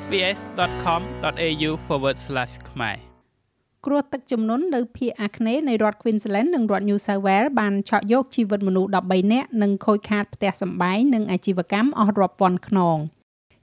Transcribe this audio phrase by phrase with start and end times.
[0.00, 1.70] sbs.com.au/
[2.70, 2.96] ខ្មែរ
[3.86, 12.96] គ្រោះទឹកជំនន់នៅភូមិអាគ្នេយ៍នៃរដ្ឋ Queensland និងរដ្ឋ New South Wales បានឆក់យកជីវិតមនុស្ស13នាក់និងខូចខាតផ្ទះសម្បែងនិងអាជីវកម្មអស់រាប់ពាន់ខ្នង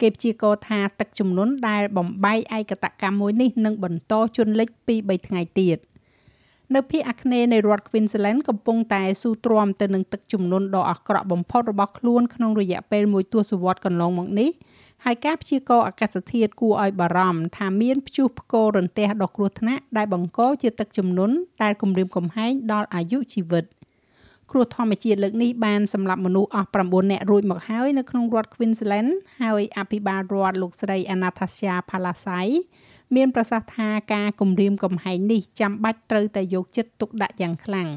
[0.00, 5.78] គេព្យាករណ៍ថាទឹកជំនន់ដែលបំបែកឯកតកម្មមួយនេះនឹងបន្តជន់លិចពី3ថ្ងៃទៀត
[6.74, 14.50] នៅភូមិអាគ្នេយ៍នៃរដ្ឋ Queensland កំពុងតែស៊ូទ្រាំទៅនឹងទឹកជំនន់ដ៏អាក្រក់បំផុតរបស់ខ្លួនក្នុងរយៈពេលមួយទសវត្សរ៍កន្លងមកនេះ
[15.04, 23.64] ហើយការព្យាករណ៍អាកាសធាតុគួរឲ្យបារម្ភថាមានព្យុះផ្គររន្ទះដ៏គ្រោះថ្នាក់ដែលបង្កជាទឹកជំនន់ដែលគំរាមកំហែងដល់អាយុជីវិត
[24.50, 32.52] គ្រោះធម្មជាតិលើកនេះបានសម្លាប់មនុស្សអស់9នាក់រួចមកហើយនៅក្នុងរដ្ឋ Queensland ហើយអភិបាលរដ្ឋលោកស្រី Anastasia Palaszczuk
[33.16, 37.88] មានប្រសាសន៍ថាការគំរាមកំហែងនេះចាំបាច់ត្រូវតែយកចិត្តទុកដាក់យ៉ាងខ្លាំង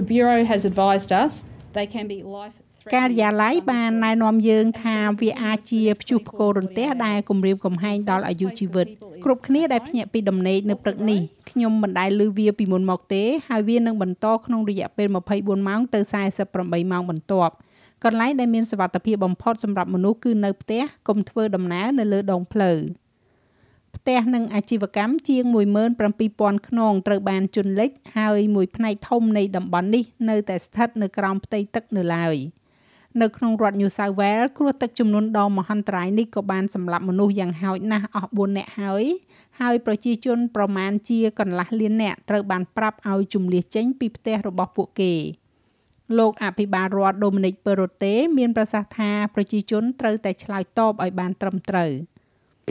[0.00, 1.32] The bureau has advised us
[1.76, 2.56] they can be life
[2.94, 8.86] ការិយាល័យបានណែនាំយើងថាវាអាចជាព្យុះផ្គររន្ទះដែលគំរាមកំហែងដល់អាយុជីវិត
[9.24, 16.00] គ្រប់គ្នាដែលភ្ញាក់ពីដំណេកនៅព្រឹកនេះខ្ញុំមិនដែលឮវាពីមុនមកទេហើយវានឹងបន្តក្នុងរយៈពេល24ម៉ោងទៅ
[16.46, 17.54] 48ម៉ោងបន្ទាប់
[18.04, 22.78] កន្លែងដែលមានសុវត្ថិភាពបំផុតសម្រាប់មនុស្សគឺនៅផ្ទះកុំធ្វើដំណើរនៅលើដងផ្លូវ
[23.96, 25.44] ផ្ទះនិងអាជីវកម្មជាង
[26.06, 32.36] 17000ខ្នងត្រូវបានជន់លិចហើយមួយផ្នែកធំនៃតំបន់នេះនៅតែស្ថិតនៅក្រោមផ្ទៃទឹកនៅឡើយ។
[33.20, 39.04] នៅក្នុងរដ្ឋ New South Wales គ្រោះទឹកជំនន់ដ៏មហន្តរាយនេះក៏បានសម្លាប់មនុស្សយ៉ាងហោចណាស់អស់4នាក់ហើយ
[39.60, 45.14] ហើយប្រជាជនប្រមាណជាកន្លះលាននាក់ត្រូវបានប្រាប់ឲ្យជំនះចេញពីផ្ទះរបស់ពួកគេ
[46.18, 51.90] លោកអភិបាលរដ្ឋ Dominic Perrottet មានប្រសាសន៍ថាប្រជាជនត្រូវតែឆ្លើយតបឲ្យបានត្រឹមត្រូវ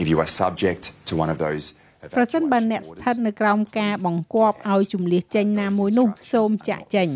[0.02, 1.64] If you are subject to one of those
[2.14, 7.08] ប្រសិនបើអ្នកស្ថិតនៅក្រោមការបង្គាប់ឲ្យជំនះចេញណាមួយនោះសូមចាក់ចេញ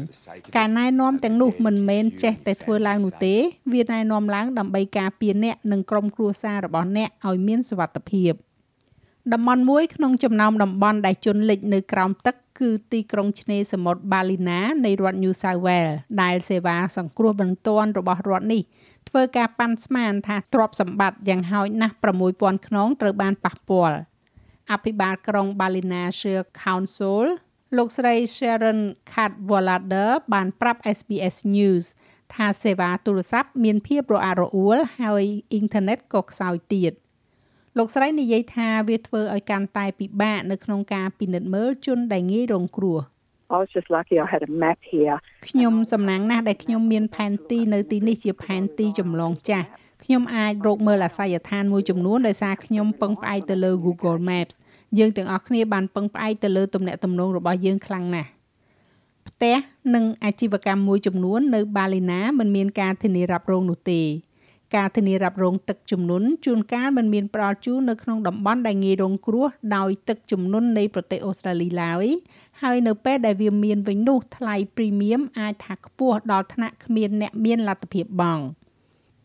[0.57, 3.35] ការណែនាំទាំងនោះមិនមែនចេះតែធ្វើឡើងនោះទេ
[3.73, 8.33] វាណែនាំឡើងដើម្បីការពារអ្នកនិងក្រុមគ្រួសាររបស់អ្នកឲ្យមានសុវត្ថិភាព
[9.33, 18.63] តំបន់មួយក្នុងចំណោមតំបន់ដែលជន់លិចនៅក្រោមទឹកគឺទីក្រុងឆ្នេរសមុទ្រ Ballina នៃរដ្ឋ New South Wales ដែលសេវាសង្គ្រោះបន្ទាន់របស់រដ្ឋនេះ
[19.09, 21.95] ធ្វើការប៉ាន់ស្មានថាទ្រព្យសម្បត្តិយ៉ាងហោចណាស់
[22.31, 23.97] 6000ខ្នងត្រូវបានប៉ះពាល់
[24.73, 27.25] អភិបាលក្រុង Ballina Shire Council
[27.77, 28.81] លោកស្រី Sharon
[29.13, 31.85] Cadwallader បានប្រាប់ SBS News
[32.35, 36.93] ថាសេវាទូរស័ព្ទមានភាពរអាក់រអួលហើយអ៊ីនធឺណិតក៏ខ្សោយទៀត
[37.79, 42.99] លោកស្រីនិយាយថាវាធ្វើឲ្យកាន់តែពិបាកនៅក្នុងការពិនិត្យមើលជនដែលងាយរងគ្រោះ
[43.55, 45.17] I was just lucky I had a map here
[45.49, 49.67] ខ្ញុំសំណាងណាស់ដែលខ្ញុំមានផែនទីនៅទីនេះជាផែនទីចម្លងចាស់
[50.05, 54.55] ខ្ញុំអាចរកមើលអាសយដ្ឋានមួយចំនួនដោយសារខ្ញុំពឹងផ្អែកទៅលើ Google Maps
[54.99, 58.31] យើងទាំងអស់គ្នាបានពឹងផ្អែកទៅលើទំនាក់ទំនងរបស់យើងខ្លាំងណាស់
[59.29, 59.57] ផ្ទះ
[59.95, 64.01] និងអាជីវកម្មមួយចំនួននៅ បាឡេណាមិនមានការធានារ៉ាប់រងនោះទេ
[64.75, 69.47] ការធានារ៉ាប់រងទឹកជំនន់ជួនកាលមិនមានផ្ដល់ជូននៅក្នុងតំបន់ដែលងាយរងគ្រោះ
[69.77, 72.07] ដោយទឹកជំនន់នៃប្រទេសអូស្ត្រាលីឡើយ
[72.63, 78.45] ហើយនៅពេលដែលវាមានវិញនោះថ្លៃព្រីមៀមអាចថាខ្ពស់ដល់ថ្នាក់គ្មានអ្នកមានលទ្ធភាពបង់។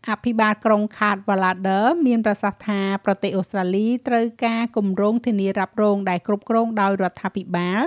[0.09, 7.81] អភិបាលក្រុង Card Wallader មានប្រសាសន៍ថាប្រទេសអូស្ត្រាលីត្រូវការគម្រោងធានារ៉ាប់រងដែលគ្រប់គ្រងដោយរដ្ឋាភិបាល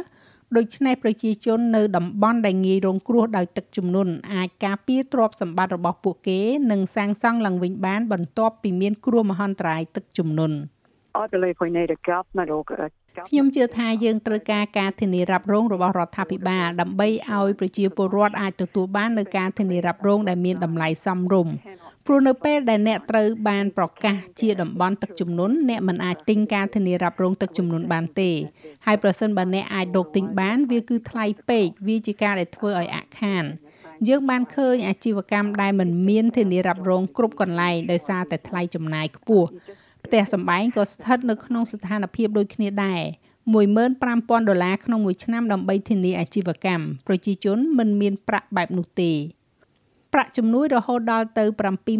[0.56, 10.56] ដូច្នេះប្រជាជននៅតំបន់ដែលងាយរងគ្រោះដោយទឹកជំនន់អាចការពារទ្រព្យសម្បត្តិរបស់ពួកគេនិងសាងសង់ឡើងវិញបានបន្ទាប់ពីមានគ្រោះមហន្តរាយទឹកជំនន់
[11.22, 12.88] I believe we need a government or a
[13.28, 21.52] ខ្ញុំជឿថាយើងត្រូវការការធានារ៉ាប់រងរបស់រដ្ឋាភិបាលដើម្បីឲ្យប្រជាពលរដ្ឋអាចទទួលបាននូវការធានារ៉ាប់រងដែលមានតម្លៃសមរម្យ
[22.06, 28.30] ព្រោះនៅពេលដែលអ្នកត្រូវបានប្រកាសជាតំបន់ទឹកជំនន់អ្នកមិនអាចទិញការធានារ៉ាប់រងទឹកជំនន់បានទេ
[28.86, 33.44] ហើយប្រសិនបើអ្នកអាចរកទិញបាន វាគឺថ្លៃពេកវាជាការដែលធ្វើឲ្យអាក់ខាន
[34.08, 39.48] យើងបានឃើញអាជីវកម្មដែលមិនមានធានារ៉ាប់រងគ្រប់កន្លែងដោយសារតែថ្លៃចំណាយខ្ពស់
[40.04, 43.02] ផ្ទះសម្បែងក៏ស្ថិតនៅក្នុងស្ថានភាពដូចគ្នាដែរ
[43.54, 49.12] 15000ដុល្លារក្នុងមួយឆ្នាំដើម្បីធានាអាជីវកម្មប្រជាជនមិនមានប្រាក់បែបនោះទេ
[50.16, 51.44] ប្រាក់ជំនួយរហូតដល់ទៅ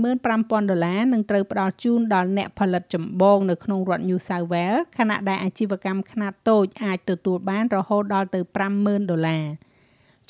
[0.06, 8.40] 75000ដុល្លារនឹងត្រូវផ្ដល់ជូនដល់អ្នកផលិតចម្បងនៅក្នុងរដ្ឋ New South Wales ខណៈដែលអាជីវកម្មខ្នាតតូចអាចទទួលបានរហូតដល់ទៅ
[8.74, 9.44] 50000ដុល្លារ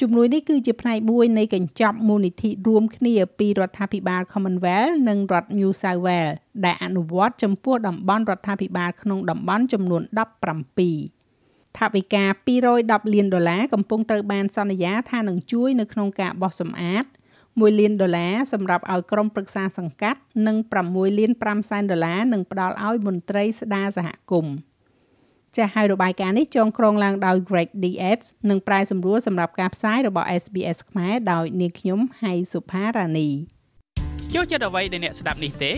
[0.01, 6.35] ជំនួយនេះគឺជាផ្នែកមួយនៃកញ្ចប់មូលនិធិរួមគ្នាពីរដ្ឋាភិបាល Commonwealth និងរដ្ឋ New South Wales
[6.65, 10.03] ដែលអនុវត្តចំពោះតំបន់រដ្ឋាភិបាលក្នុងតំបន់ចំនួន
[10.91, 17.05] 17ថាវិការ210លានដុល្លារកំពុងត្រូវបានសន្យាថានឹងជួយនៅក្នុងការបោះសម្អាត
[17.57, 20.57] 1លានដុល្លារសម្រាប់ឲ្យក្រុមប្រឹក្សាសង្កាត់និង
[20.87, 24.55] 6លាន5សែនដុល្លារនឹងផ្ដល់ឲ្យមន្ត្រីស្ដារសហគមន៍
[25.57, 28.21] ចាស់ហើយរបាយការណ៍នេះចងក្រងឡើងដោយ Greg DS
[28.51, 33.29] និងប្រាយសម្រួលសម្រាប់ការផ្សាយរបស់ SBS ខ្មែរដោយនាងខ្ញុំហៃសុផារ៉ានី
[34.35, 35.73] ចូលចិត្តអ្វីដែលអ្នកស្ដាប់នេះទេ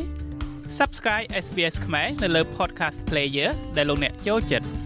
[0.78, 4.85] Subscribe SBS ខ្មែរនៅលើ Podcast Player ដែលលោកអ្នកចូលចិត្ត